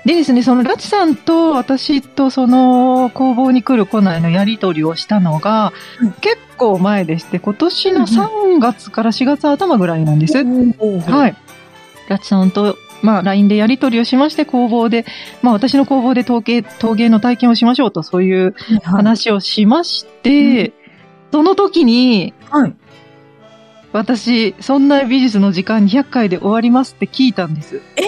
[0.06, 10.38] でですね、そのラチさんと私とその工房に来る来ないのやりとりをしたのが、うん結構前でして、今年の3月から4月頭ぐらいなんです。
[10.38, 10.44] は。
[11.08, 11.34] はいい。
[12.08, 15.06] ラチさんと、まあ、LINE でやりとりをしまして、工房で、
[15.42, 20.74] まあ、私の工房で陶芸、陶芸の体験をしましょうと、そういう話をしまして、
[21.32, 22.76] その時に、はい。
[23.94, 27.82] 私、そんな美術の時間200回で終わりますって聞いたんです。
[27.96, 28.02] え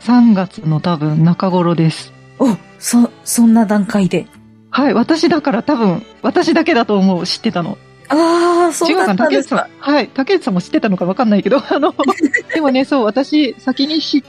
[0.00, 2.12] ?3 月の多分中頃です。
[2.38, 4.26] お、そ、そんな段階で。
[4.70, 7.78] はい、私だから多分、私だけだと思う、知ってたの。
[8.08, 9.92] ああ、そうだったんですか竹内さん。。
[9.92, 11.94] はい、竹内さんも知ってたのかわかんないけど、 あの、
[12.54, 14.22] でもね、そう、私、先に知っ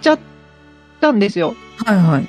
[0.00, 0.18] ちゃっ
[1.00, 1.54] たんですよ。
[1.84, 2.28] はいはい。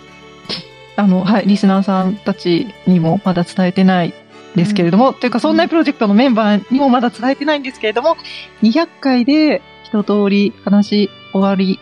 [0.97, 4.13] あの、はい、リスナーさんたちにもまだ伝えてない
[4.55, 8.15] ですけれども、というか、そんなプロジェクトのメンバーにもまだ伝えてないんですけれども、
[8.63, 11.79] 200回で一通り話終わり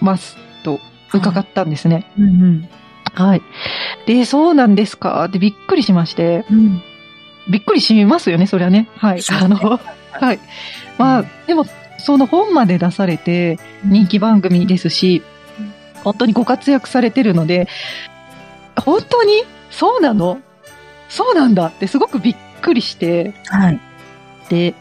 [0.00, 0.80] ますと
[1.12, 2.10] 伺ったんですね。
[2.18, 2.68] うんうん。
[3.14, 3.42] はい。
[4.06, 6.82] で、そうなんですかってびっくりしまして、うん。
[7.48, 8.88] びっくりしますよね、そりゃね。
[8.96, 9.20] はい。
[9.30, 9.80] あの、
[10.12, 10.38] はい。
[10.98, 11.66] まあ、でも、
[11.98, 15.22] その本まで出されて、人気番組ですし、
[16.02, 17.68] 本当にご活躍されてるので、
[18.76, 20.40] 本当にそうなの？
[21.08, 23.80] そうなんだってすごくびっくりして、はい。
[24.48, 24.74] で、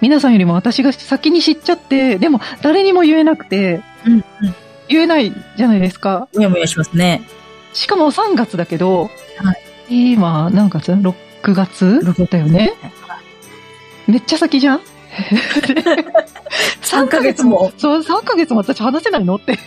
[0.00, 4.24] 皆さんよりも私が先に知っちゃって、でも誰にも言えなくて、うんうん。
[4.88, 6.28] 言えないじゃないですか。
[6.34, 7.22] もやもやしますね。
[7.72, 9.52] しかも3月だけど、は
[9.88, 11.14] い今、何月 ?6
[11.54, 12.00] 月？
[12.30, 12.72] だよね。
[14.06, 14.80] めっちゃ先じゃん？
[16.82, 17.72] 3ヶ月も。
[17.78, 19.36] そう、3ヶ月も私話せないの？
[19.36, 19.58] って。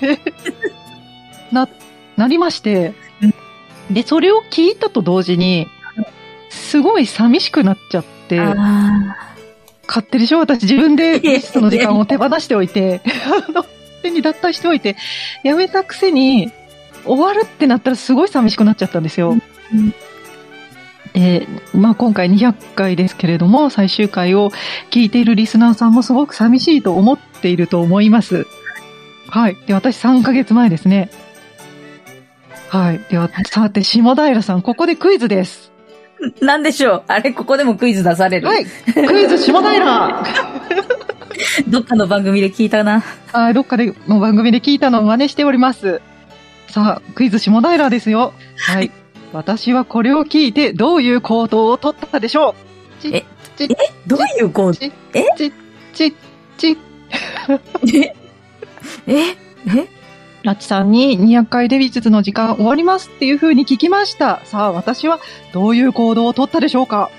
[1.52, 1.68] な、
[2.18, 2.94] なりまして、
[3.90, 5.68] で、それを聞いたと同時に、
[6.50, 9.16] すごい寂しくなっちゃって、あ
[9.88, 10.40] 勝手でしょ？
[10.40, 13.02] 私自分で美術の時間を手放しておいて、
[13.48, 13.66] あの、
[14.04, 14.96] 手に脱退しておいて、
[15.44, 16.52] やめたくせに、
[17.06, 19.32] 終わるってなったらすごい寂しくなっちゃったんですよ。
[19.32, 19.36] う
[19.76, 19.94] ん
[21.14, 24.52] で、まあ今回200回ですけれども、最終回を
[24.92, 28.46] 聞いているリスナーさんもすごく寂しいと思っていると思います。
[29.30, 29.58] はい。
[29.68, 31.10] で、私3ヶ月前ですね。
[32.70, 33.00] はい。
[33.10, 35.72] では、さて、下平さん、ここでクイズです。
[36.42, 37.04] ーなんでしょう？
[37.08, 38.48] あれ、ここでもクイズ出される。
[38.48, 38.66] はい。
[38.66, 40.24] クイズ下平
[41.68, 43.04] どっかの番組で聞いたな。
[43.32, 46.02] はい、どっかでの番組で聞いたのを真似しております。
[46.68, 48.34] さあ、クイズ下平ですよ。
[48.58, 48.92] はい。
[49.34, 52.56] 私はこれを聞いてどういう行動を取ったでしょ
[53.00, 53.02] う？
[53.02, 53.26] ちえ、
[53.58, 53.68] ち、
[54.08, 55.24] どういうこう、ち、え？
[55.38, 55.52] ち、
[55.94, 56.16] ち、
[56.58, 56.78] ち、
[57.94, 58.14] え？
[59.08, 59.14] え？
[59.28, 59.88] え？
[60.44, 64.40] ラッチさんに200回デビ術の時間終わりますっていう風に聞きました。
[64.46, 65.20] さあ、私は
[65.54, 67.12] どういう行動を取ったでしょうか？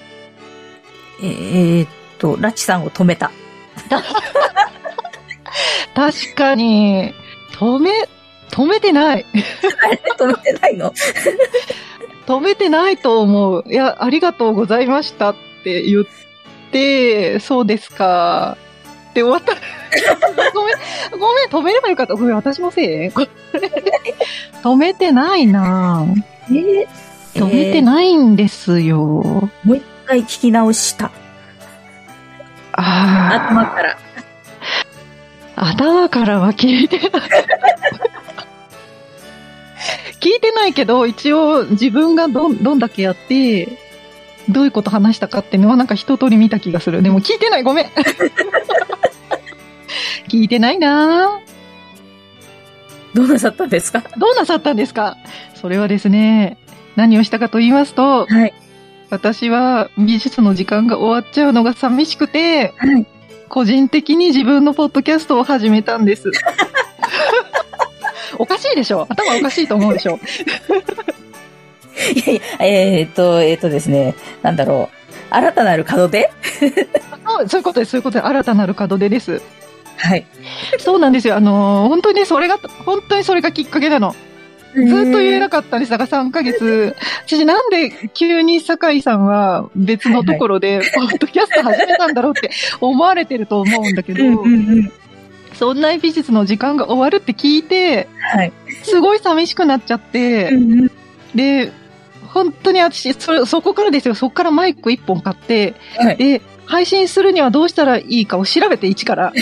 [1.22, 3.30] えーっと、ラチさんを止めた。
[5.94, 7.12] 確かに、
[7.52, 7.90] 止め、
[8.50, 9.26] 止めてない。
[9.84, 10.02] あれ？
[10.18, 10.92] 止めてないの？
[12.30, 13.64] 止めてないと思う。
[13.66, 16.04] いや、ありがとうございましたって言っ
[16.70, 18.56] て、そうですか。
[19.10, 19.52] って終わった。
[20.54, 20.76] ごめん、
[21.18, 22.14] ごめん、止めればよかった。
[22.14, 23.08] ごめん、私のせい
[24.62, 26.06] 止めてないな
[26.48, 26.86] えー、
[27.34, 27.82] 止めてい。
[27.82, 28.96] ないんですよ。
[28.96, 31.06] もう一回聞き直した。
[31.06, 31.12] あ
[32.76, 33.50] あ。
[33.50, 33.98] 頭から。
[35.56, 37.69] 頭からは聞いてない。
[40.20, 43.68] 聞いてないけど、一応自分がどん、どんだけやって、
[44.48, 47.02] どういうこと話したかっていうのはなんか一通り見た気がする。
[47.02, 47.86] でも聞いてない、ごめん。
[50.28, 51.50] 聞いてないなぁ
[53.14, 54.04] どうなさったんですか？
[54.18, 55.16] どうなさったんですか？
[55.54, 56.58] それはですね、
[56.96, 58.54] 何をしたかと言いますと、はい。
[59.10, 63.06] 私は美術の時間が終わっちゃうのが寂しくて、はい。
[63.48, 66.30] 個人的に自分のポッドキャストを始めたんです。
[68.38, 70.18] おかしいでしょ頭おかしいと思うでしょ
[72.14, 74.96] いやいや、えーっと、えーっとですね、なんだろう。
[75.34, 76.30] 新たなる門出？
[77.26, 79.40] そうそういうことです、そういうことで、新たなる門出です。
[79.96, 80.26] はい。
[80.78, 81.36] そうなんですよ。
[81.36, 84.14] あのー本当にそれが、本当にそれがきっかけなの。
[84.74, 85.90] ずっと言えなかったんです。
[85.90, 86.96] だから3ヶ月。
[87.26, 94.48] 私なんで急に酒井さんは別のところで、ポッドキャスト始めたんだろうって思われてると思うんだけど、うんうんう
[94.82, 94.92] ん。
[95.60, 98.52] そんな美術の時間が終わるって聞いて、はい。
[98.82, 100.90] すごい寂しくなっちゃって、うんうん
[101.34, 101.70] で、
[102.28, 104.14] 本当に私、そ、そこからですよ。
[104.14, 106.16] そこからマイク一本買って、はい。
[106.16, 109.34] で、配信するにはどうしたらいいかを調べて一から。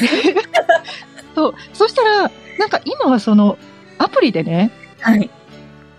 [1.36, 1.54] そう。
[1.72, 3.56] そしたら、なんか今はその、
[3.98, 5.30] アプリでね、はい。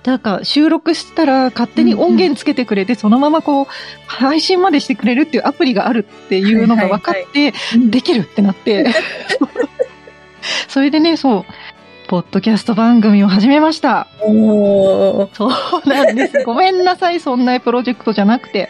[0.03, 3.67] なんか収録したら勝手に音源つけてくれて、そのままこう、
[4.05, 8.93] 配信までしてくれるっていうアプリがあるっていうのが分かって、できるってなって。
[10.67, 11.45] それでね、そう、
[12.07, 14.07] ポッドキャスト番組を始めました。
[14.21, 15.35] おー。
[15.35, 16.41] そうなんです。
[16.45, 18.69] ごめんなさい、そんなプロジェクトじゃなくて。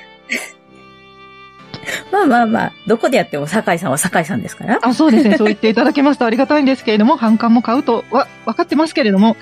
[2.12, 4.80] まあまあまあ、どこでやっても酒井さんは酒井さんですから。
[4.82, 5.38] あ、そうですね。
[5.38, 9.38] そう言っていただけますとありがたいんですけれども、反感も買うとは分かってますけれども、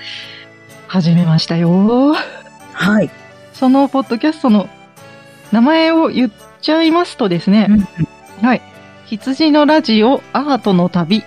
[0.86, 2.14] 始めましたよ。
[2.72, 3.10] はい。
[3.52, 4.68] そのポッドキャストの
[5.52, 6.30] 名前を言っ
[6.62, 7.68] ちゃいますとですね、
[8.40, 8.62] はい。
[9.06, 11.24] 羊のラジオアートの旅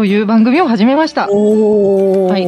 [0.00, 1.30] という番組を始めました。
[1.30, 2.32] おー。
[2.32, 2.46] はい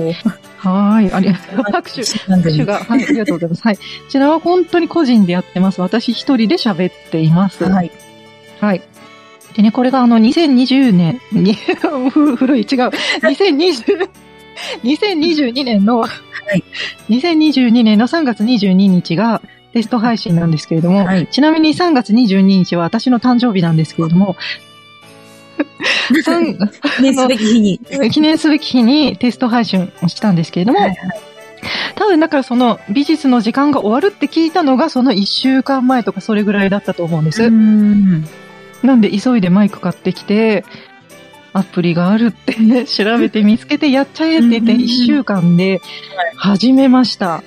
[0.57, 1.13] はーい。
[1.13, 1.65] ありがとう。
[1.71, 2.03] 拍手。
[2.03, 3.63] 拍手が、はい、ありがとうございます。
[3.63, 3.77] はい。
[3.77, 5.83] こちらは本当に個人でやってます。
[5.83, 7.65] 私一人で喋っています。
[7.65, 7.91] はい。
[8.59, 8.81] はい。
[9.55, 11.53] でね、これがあの、2020年に、
[12.09, 12.67] ふ 古い、違う。
[13.21, 14.09] 2020、
[14.83, 16.07] 2022年の、
[16.57, 16.65] い
[17.11, 19.43] 2022年の3月22日が
[19.75, 24.72] テスト配信なんですけれども、はいちなみに3月22日は私の誕生日なんですけれども、三
[26.97, 27.81] 記念すべき日に。
[28.11, 30.97] 記念すべき日にテスト配信をしたんですけれども、はい
[31.95, 37.49] 多分だからその美術の時間が終わるって聞いたのがその1週間前とかそれぐらいだったと思うんです。
[37.49, 38.25] ん。
[38.83, 40.65] なんで急いでマイク買ってきて、
[41.53, 45.81] アプリがあるってね、 調べて見つけてやっちゃえって言ってうん1週間で
[46.37, 47.43] 始めました。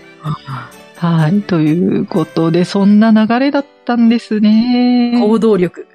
[0.98, 1.42] はい。
[1.42, 5.20] ということで、そんな流れだったんですね。
[5.20, 5.88] 行動力。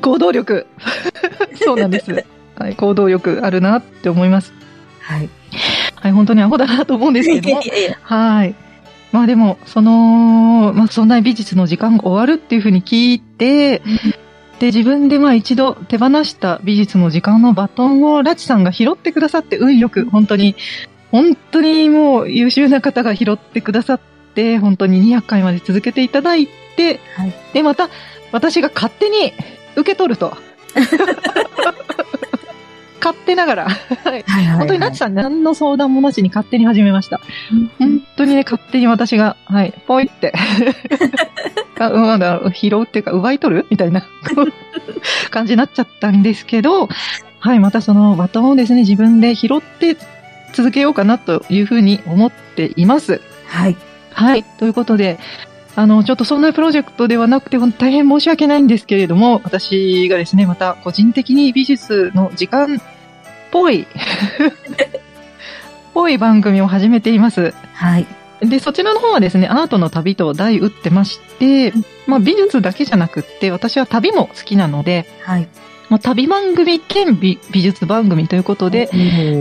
[0.00, 0.66] 行動力。
[1.62, 2.24] そうなんです。
[2.56, 2.76] はい。
[2.76, 4.52] 行動力あるなって思います。
[5.00, 5.28] はい。
[5.96, 6.12] はい。
[6.12, 7.62] 本当にアホだなと思うんですけども
[8.02, 8.54] はい。
[9.12, 13.82] まあでも、その、まあそんな美術の時間が終わるっていうふうに聞いて、
[14.60, 20.54] で、自分でまあ一度手放した美術の時間のバトンをラチさんが拾ってくださって、運よく、本当に、
[21.10, 24.00] 本当にもう優秀な方が拾ってくださっ
[24.34, 27.88] て、本当に200回まで続けていただいて、はいで、また、
[28.32, 29.32] 私が勝手に
[29.76, 30.36] 受け取ると。
[33.00, 33.70] 勝手ながら、は
[34.16, 34.22] い。
[34.26, 34.58] はいはい。
[34.58, 37.18] 本当にラチさん何の相談もなしに勝手に始めました。
[37.78, 40.34] 本当にね、勝手に私が、はい、ポイって。
[41.80, 44.04] あうん拾うっていうか、奪い取るみたいな
[45.30, 46.90] 感じになっちゃったんですけど、
[47.38, 49.96] はい、またそのバトンをですね、自分で拾って
[50.52, 53.22] 続けようかなというふうに思っています。
[53.46, 53.76] はい。
[54.12, 55.18] はい、ということで、
[55.76, 62.78] あの、ちょっとそんなプロジェクトではなくて、大変申し訳ないんですけれども、私がですね、また個人的に美術の時間っ
[63.50, 63.86] ぽい、
[65.94, 67.54] ぽい番組を始めています。
[67.74, 68.06] はい。
[68.40, 71.72] で、そちらの方はですね、アートの旅と題打ってまして、
[72.06, 75.48] まあ美術だけじゃなくって、私は旅も好きなので、はい。
[75.90, 78.88] まあ、旅番組兼美美術番組ということで、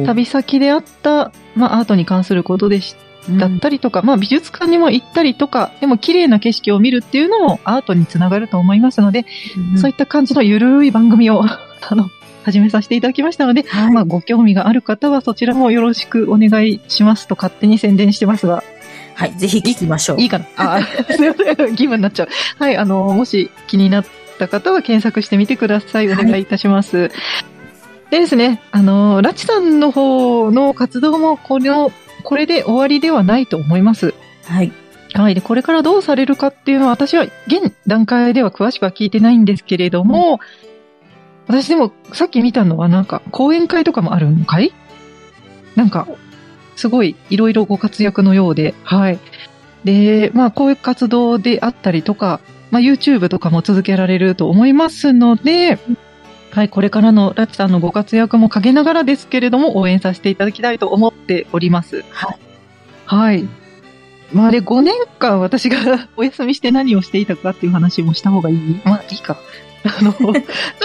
[0.06, 2.96] 旅先であった、まあ、アートに関することでし
[3.38, 9.26] だったりとか、まあ、美術館にも行ったりとか、でも綺麗な景色を見るっていうのもアートにつながると思いますので、
[9.80, 12.10] そういった感じのゆるい番組を、あの、
[12.44, 18.64] 始めさせていただきましたので、はいまあ、ご興味がある方はそちらもよろしくお願いしますと勝手に宣伝してますが、
[19.14, 20.22] はい、ぜひ聞きましょう。
[20.22, 21.58] いいかなあ、 すいません。
[21.58, 22.30] 義務になっちゃう。
[22.58, 24.06] はい、あの、もし気になっ
[24.38, 26.12] た方は検索してみてください。
[26.12, 27.12] お願いいたします。
[28.10, 31.92] でですね、あの、ラチさんの方の活動も、この、
[32.24, 34.14] これで終わりではないと思います。
[34.46, 34.72] はい。
[35.14, 35.36] はい。
[35.36, 40.40] で、これからどうされるかっていうのは、私は現段階では詳しくは聞いてないんですけれども、
[41.48, 44.72] 私でもさっき見たのはなんか講演会とかもあるのかい？
[45.76, 46.08] なんか、
[46.76, 49.20] すごいいろいろご活躍のようで、はい。
[49.84, 55.80] で、まあこういう活動であったりとか、まあ YouTube とかも続けられると思いますので、
[56.52, 62.04] はい、これからのラチさんのご活躍も陰ながらですけれども、応援させていただきたいと思っております。
[62.10, 62.40] はい。
[63.06, 63.48] はい。
[64.34, 68.82] まあで、5年間私が お休みして何をしていたかっていう話もした方がいい？
[68.84, 69.38] まあいいか。
[69.84, 70.32] あの、ちょ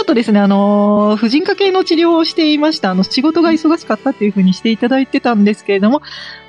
[0.02, 2.92] っとですね、あの、婦人科系の治療をしていました。
[2.92, 6.00] あの、仕事が忙しかったっていうふうにしていただいてたんですけれども、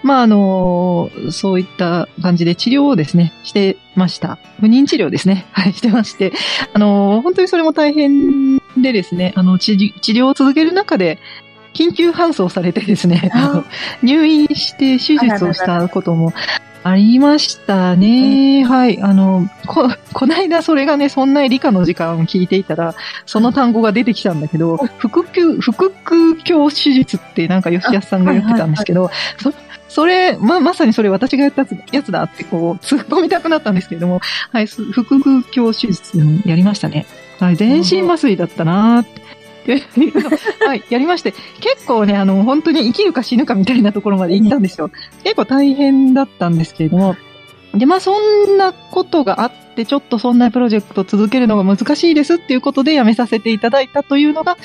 [0.03, 4.37] まあ、あの、そういった感じで治療をですね、してました。
[4.59, 5.47] 不妊治療ですね。
[5.53, 6.33] はい、してまして。
[6.71, 11.17] あの、本当にそれも大変でですね、あの、治治療を続ける中で、
[11.73, 13.31] 緊急搬送されてですね、
[14.01, 16.33] 入院して手術をしたことも
[16.83, 18.63] ありましたね。
[18.63, 19.01] はい。
[19.01, 22.93] あの、こ、こないだそれがね、そんな理科の時間を聞いていたら、
[23.25, 29.09] その単語が出てきたんだけど、腹腔、腹腔鏡手術ってなんか吉安さんが言ってたんですけど、
[29.41, 29.51] そ
[29.89, 34.19] それ、ま、まさにそれ私がやったやつだってこう、突っ込みたくなったんですけれども、
[34.51, 37.05] はい、す腹腔鏡手術をやりましたね。
[37.39, 39.25] はい、全身麻酔だったなーって。
[39.67, 40.29] いうの
[40.67, 44.91] はい、やりまして、結構ね、あの、本当に生きるか死ぬかみたいなところまで行ったんですよ。
[45.23, 47.15] 結構大変だったんですけれども、
[47.73, 54.57] で、まあ、そんなことがあって、ちょっとそんなプロジェクト続けるのが難しいですっていうことで辞めさせていただいたというのが、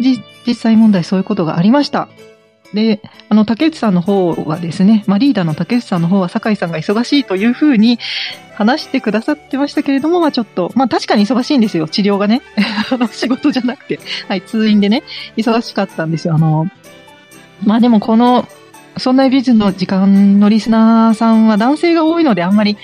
[0.00, 2.08] 実際問題そういうことがありました。
[2.74, 7.98] で、あの、竹内さんの方はですね、まあ、リーダーの竹内さんの方は酒井さんが忙しいというふうに
[8.54, 12.42] 話してくださってましたけれども、まあ、ちょっと、まあ、確かに忙しいんですよ、治療がね。
[12.90, 14.00] あの、仕事じゃなくて。
[14.28, 15.02] はい、通院でね、
[15.36, 16.34] 忙しかったんですよ。
[16.34, 16.68] あの、
[17.64, 18.48] まあ、でもこの、
[18.96, 22.76] そんなビズの時間のリスナーさんは男性が多いので、あんまり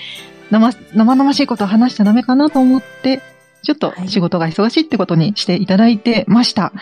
[0.49, 3.21] 生、生々しいことを話しちゃダメかなと思って、
[3.61, 6.73] ちょっと仕事が忙しいってことにしていただいてました。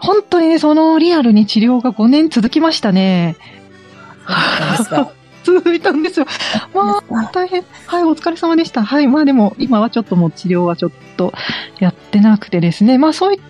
[0.00, 3.36] 本当にね、そのリアルに治療が5年続きましたね。
[5.44, 6.26] 続いたんですよ。
[6.74, 7.64] まあ、大変。
[7.86, 8.82] はい、お疲れ様でした。
[8.82, 11.34] はい、まあでも、今はちょっともう治療はちょっと
[11.78, 12.96] やってなくてですね。
[12.96, 13.40] まあそういっ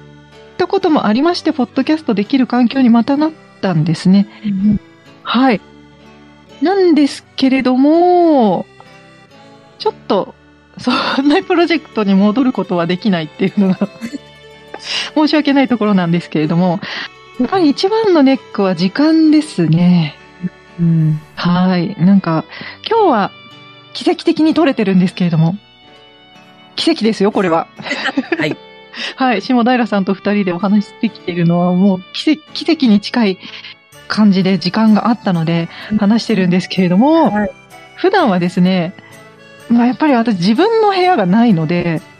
[0.58, 4.26] たこともありまして、ポッドキャストできる環境にまたなったんですね。
[5.22, 5.60] はい。
[6.62, 8.66] なんですけれども、
[9.78, 10.34] ちょっと、
[10.78, 10.90] そ
[11.22, 13.88] んなプロジェクトに戻ることはできないっていうのが、
[15.14, 16.80] 申し訳ないところなんですけれども、
[17.38, 20.14] やっぱり一番のネックは時間ですね。
[20.80, 21.20] うん。
[21.34, 21.96] はい。
[21.98, 22.44] なんか、
[22.88, 23.30] 今日は
[23.92, 25.56] 奇跡的に撮れてるんですけれども、
[26.76, 27.68] 奇跡ですよ、これは。
[28.38, 28.56] はい。
[29.16, 29.42] はい。
[29.42, 33.38] 下平さんと二人でお話しできているのはもう奇跡奇跡に近い
[34.06, 37.50] 感じで時間があったので話してるんですけれども、はい
[37.96, 38.92] 普段はですね、
[39.70, 42.13] まあやっぱり私自分の部屋がないので、うん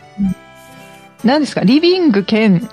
[1.25, 2.69] 何ですか、リビング兼、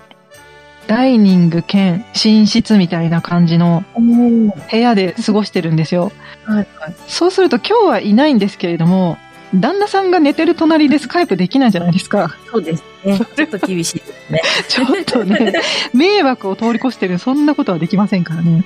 [0.88, 6.12] ダイニング兼寝室みたいな感じの部屋で過ごしてるんですよ。
[6.46, 6.96] はいはい。
[7.08, 9.18] そうすると今日はいないんですけれども、
[9.54, 12.36] 旦那さんが寝てる隣でスカイプできないじゃないですか。
[12.52, 13.20] そうですね。
[13.36, 14.42] ちょっと厳しいですね。
[14.68, 15.54] ちょっとね、
[15.94, 18.66] 迷惑を通り越してる、そんなことはできませんからね。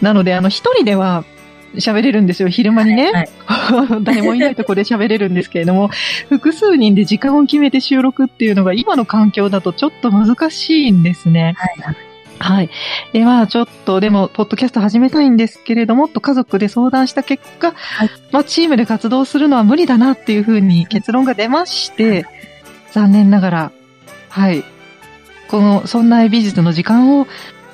[0.00, 1.24] なので、あの、一人では
[1.74, 3.12] 喋れるんですよ、昼間にね。
[3.12, 3.28] はい
[4.02, 5.90] 誰もいないとこで喋れるんですけれども、
[6.28, 11.54] 複数人で時間を決めて収録っていうのが今の環境だとちょっと難しいんですね。
[11.56, 11.96] はい。
[12.40, 12.70] はい。
[13.12, 17.72] で、まあ、ちょっと、でも、ポッドキャスト始めたいんですけれども、と家族で相談した結果、い
[18.32, 22.24] まあ、チームで活動するのは無理だなっていうふうに結論が出まして、
[22.92, 23.72] 残念ながら、
[24.30, 24.64] はい。
[25.48, 27.26] この、そんな美術の時間を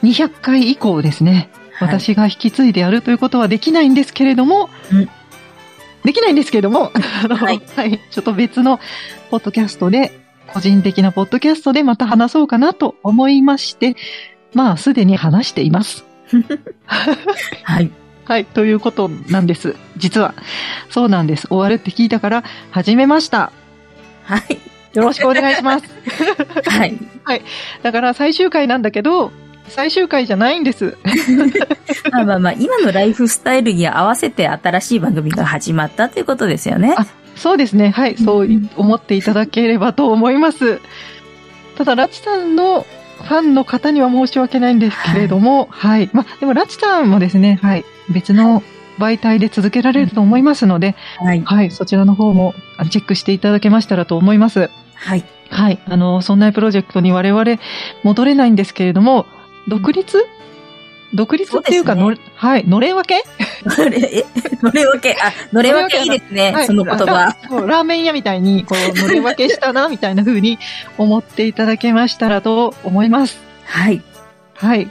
[0.03, 5.09] 200回以降ですね、はい私が引き継いでやるということはできないんですけれども、うん
[6.07, 6.93] できないんですけれども、
[7.25, 7.61] あのははいい、
[8.13, 8.79] ちょっと別の
[9.29, 10.13] ポッドキャストで、
[10.47, 13.97] 個人的なポッドキャストでまた話そうかなと思いまして、
[14.55, 16.05] まあ、すでに話しています。
[17.65, 17.91] はい。
[18.25, 19.75] はい、ということなんです。
[19.97, 20.35] 実は。
[20.91, 21.49] そうなんです。
[21.49, 23.51] 終わるって聞いたから、始めました。
[24.25, 24.59] はい。
[24.95, 25.85] よろしくお願いします。
[26.71, 27.43] はい。
[27.83, 29.33] だから最終回なんだけど、
[29.69, 30.97] 最終回じゃないんです。
[32.13, 36.95] まあまあまあ、今のライフスタイルに合わせて新しい番組が始まったということですよね。
[36.97, 37.07] あ
[37.37, 37.91] そうですね。
[37.91, 38.17] はい。
[38.17, 40.81] そう思っていただければと思います。
[41.77, 42.87] ただ、ラチさんの
[43.23, 46.09] ファンの方には申し訳ないんですけれども、はい。
[46.13, 47.85] まあ、でもラチさんもですね、はい。
[48.09, 48.63] 別の
[48.99, 51.43] 媒体で続けられると思いますので、はい。
[51.45, 51.71] はい。
[51.71, 54.71] そちらの方もあチェックしていただけましたらと思います。
[54.95, 55.25] はい。
[55.51, 55.79] はい。
[55.87, 57.59] あの、そんなプロジェクトに我々
[58.03, 59.27] 戻れないんですけれども、
[59.69, 60.27] 独立？
[61.15, 62.67] 独立っていうか、のれはい。
[62.67, 63.23] のれん分け？
[63.65, 64.25] のれ、え、
[64.63, 67.05] のれ分け、あ、のれ分けいいですね、はいその言葉。
[67.07, 70.59] ラそうラーメン屋みたいに、こう、のれん分けしたな、みたいな風に
[70.99, 73.39] 思っていただけましたらと思います。
[73.65, 74.03] はい。
[74.55, 74.91] はい。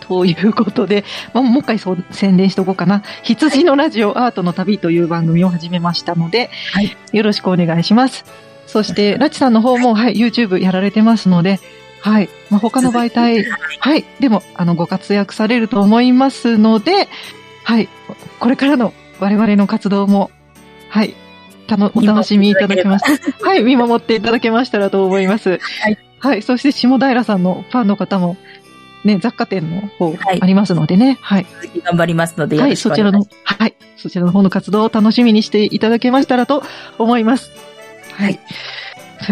[0.00, 3.02] ということで、まあ、もう一回そう宣伝しとこうかな。
[3.24, 8.24] 羊のラジオアートの旅という番組を始めましたので、はいよろしくお願いします。
[8.66, 11.60] そして、ラチさんの方も、はい、YouTube やられてますので、
[12.06, 12.28] はい。
[12.50, 13.44] まあ、他の媒体、
[13.80, 14.04] はい。
[14.20, 17.08] でも、あの、ご活躍されると思いますので、
[17.64, 17.88] はい。
[18.38, 20.30] これからの我々の活動も、
[20.88, 21.14] はい。
[21.66, 23.44] たの、お楽しみいただけました。
[23.44, 23.64] はい。
[23.64, 25.58] 見守っていただけましたらと思います。
[25.82, 25.98] はい。
[26.20, 26.42] はい。
[26.42, 28.36] そして、下平さんのファンの方も、
[29.04, 31.18] ね、雑貨店の方はいありますのでね。
[31.20, 31.46] はい。
[31.62, 32.76] 続き頑張りますので、よはい。
[32.76, 33.10] そちら。
[33.10, 33.74] の、はい。
[33.96, 36.62] そちらの方の活動を楽しみにしていただけましたらと
[36.98, 37.50] 思います。
[38.12, 38.34] はい。
[38.34, 38.44] とい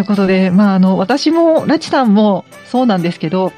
[0.00, 3.52] うことで、まあ、あの、私も、ラチさんもそうなんですけど、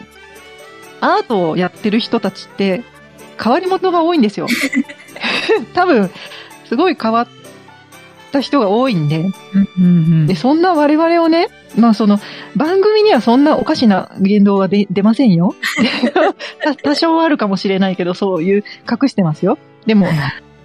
[1.01, 2.83] アートをやってる人たちって、
[3.43, 4.47] 変わり者が多いんですよ。
[5.75, 6.11] 多分、
[6.69, 7.29] すごい変わっ
[8.33, 9.31] た人が多いんで、
[10.27, 12.19] で、そんな我々をね、まあその、
[12.57, 15.55] 番組にはそんなおかしな言動は出出ませんよ。
[16.65, 19.59] た多少あるかもしれないけど、そういう、隠してますよ。
[19.85, 20.09] でも、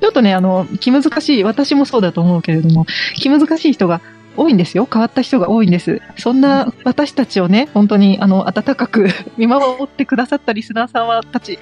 [0.01, 2.85] ちょっとね、あの、気難しい、私もそうだと思うけれども、
[3.15, 4.01] 気難しい人が
[4.37, 4.87] 多いんですよ。
[4.91, 6.01] 変わった人が多いんです。
[6.17, 11.59] そんな私たちをね、本当に、あの、温かく 見守ってくださったリスナー様たち、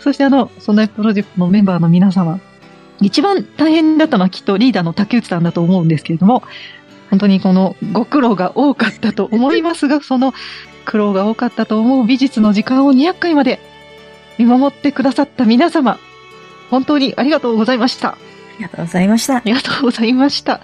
[0.00, 2.40] そしてあの、そんなプロジェクトのメンバーの皆様、
[3.00, 6.42] 一番大変だったのはきっとリーダーの竹内さんだと思うんですけれども、
[7.10, 10.34] 本当にこのご苦労が多かったと思いますが、 その
[10.84, 13.60] 苦労が多かったと思う美術の時間を200回まで
[14.38, 15.98] 見守ってくださった皆様、
[16.70, 18.10] 本当にありがとうございました。
[18.10, 18.16] あ
[18.58, 19.42] りがとうございましたあ。
[19.44, 20.60] りがとうございました。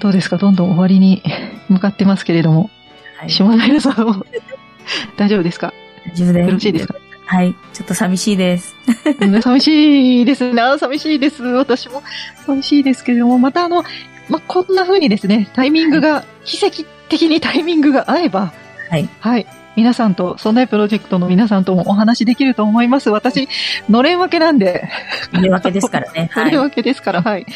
[0.00, 0.36] どうですか？
[0.36, 1.22] どんどん終わりに
[1.68, 2.70] 向かってますけれども、
[3.16, 4.26] はい下平さんも
[5.16, 5.72] 大丈夫ですか？
[6.10, 6.46] 大丈夫です。
[6.48, 6.94] よろしいですか？
[7.26, 7.54] はい。
[7.72, 8.74] ちょっと寂しいです。
[9.20, 10.60] うん寂しいですね。
[10.60, 11.42] あ寂しいです。
[11.42, 12.02] 私も
[12.46, 13.82] 寂しいですけれども、またあの、
[14.28, 18.52] まあ、こんな風にですね、タイミングが、奇跡的にタイミングが合えば、
[18.90, 19.08] はい。
[19.20, 19.46] はい。
[19.76, 23.10] 皆さんと、そんなプロジェクトの皆さんともお話できると思います。
[23.10, 23.48] 私、
[23.90, 24.88] のれん分けなんで、
[25.32, 26.28] 入れ分けですからね。
[26.32, 26.60] はいのれん。
[26.60, 27.46] 分けですから、はい。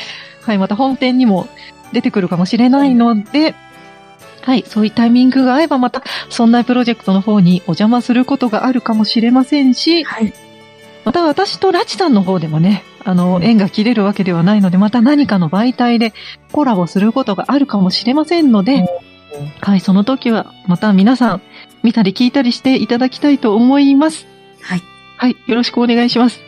[0.47, 1.47] はい、また本店にも
[1.93, 3.55] 出てくるかもしれないので、
[4.43, 10.33] はい、そういうタイミングが合えばまた、そんなプロジェクトの方にお邪魔することがあるかもしれませんし、はい。
[11.05, 16.13] また私とラチさんの方でもね、あの、縁が切れるわけではないので、また何かの媒体で
[16.53, 18.85] コラボすることがあるかもしれませんので、
[19.61, 21.43] はい、その時はまた皆さん
[21.83, 24.27] 見たり聞いたりしていただきたいと思います。
[24.63, 24.83] はい。
[25.17, 26.48] はい、よろしくお願いします。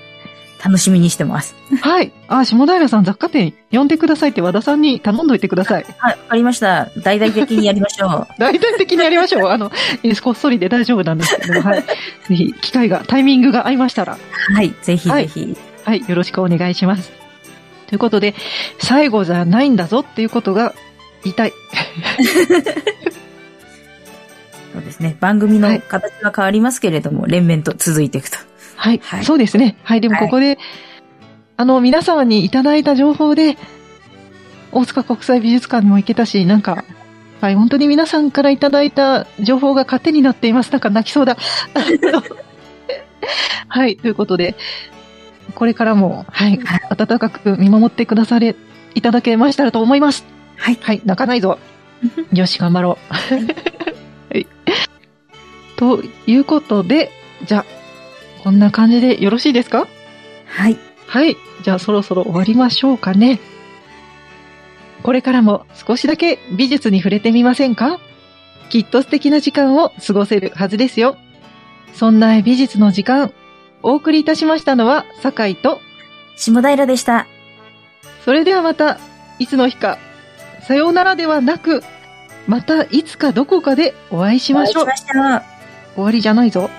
[0.62, 1.54] 楽しみにしてます。
[1.80, 2.12] はい。
[2.28, 5.86] あ、下平さん雑貨店呼んでくださいって和田さんに頼んどいてください。
[5.98, 6.18] はい。
[6.18, 6.90] わかりました。
[6.98, 8.26] 大々的にやりましょう。
[8.38, 9.48] 大体的にやりましょう。
[9.48, 9.72] あの、
[10.22, 11.82] こっそりで大丈夫なんですけども、はい。
[12.28, 14.18] ぜひ、機会が、タイミングが合いましたら、
[14.54, 14.74] はい。
[14.82, 15.56] ぜひはいぜひ。
[15.84, 17.10] はい、よろしくお願いします。
[17.86, 18.34] ということで、
[18.78, 20.74] 最後じゃないんだぞっていうことが
[21.24, 21.52] 言いたい。
[24.72, 25.16] そうですね。
[25.20, 28.36] 番組の形は変わりますけれども、連綿と続いていくと。
[28.80, 29.76] はい、はいそうですね。
[29.84, 30.58] はい、でもはいここで、
[31.58, 33.58] あの、皆様にいただいた情報で、
[34.72, 36.86] 大塚国際美術館にも行けたし、なんか、
[37.42, 40.72] はい、本当に皆さんからいただいた情報が糧になっています。
[40.72, 41.36] なんか泣きそうだ。
[43.68, 44.56] はい、ということで、
[45.54, 46.58] これからも、はい、
[46.88, 48.56] 温かく見守ってくだされ、
[48.94, 50.24] いただけましたらと思います。
[50.56, 50.78] はい。
[50.80, 51.58] はい、泣かないぞ。
[52.32, 53.12] よし、頑張ろう。
[54.32, 54.46] はい。
[55.76, 57.10] ということで、
[57.44, 57.79] じゃあ、
[58.42, 59.86] こんな感じでよろしいですか？
[60.46, 60.78] はい。
[61.06, 61.36] はい。
[61.62, 63.38] じゃあ、そろそろ終わりましょうかね。
[65.02, 67.98] これからも少しだけ美術に触れてみませんか？
[68.68, 71.16] きっと素敵な時間を過ごせるはずですよ。
[71.94, 73.32] そんな美術の時間、
[73.82, 75.80] お送りいたしましたのは、酒井と、
[76.36, 77.26] 下平でした。
[78.24, 78.98] それではまた、
[79.38, 79.98] いつの日か、
[80.62, 81.82] さようならではなく、
[82.46, 85.04] またいつかどこかでお会いしましょうお会いし。
[85.14, 85.42] ましょう。
[85.96, 86.70] 終わりじゃないぞ。